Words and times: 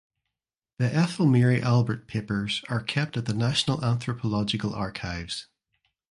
The 0.79 0.91
Ethel 0.91 1.27
Mary 1.27 1.61
Albert 1.61 2.07
Papers 2.07 2.63
are 2.69 2.81
kept 2.81 3.17
at 3.17 3.25
the 3.25 3.35
National 3.35 3.85
Anthropological 3.85 4.73
Archives. 4.73 5.45